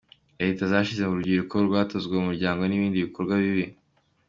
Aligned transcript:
Leta 0.41 0.63
zashize 0.71 1.01
urubyiruko 1.05 1.55
rwatozwaga 1.67 2.27
urwango 2.31 2.63
n’ibindi 2.67 3.05
bikorwa 3.05 3.33
bibi. 3.43 3.65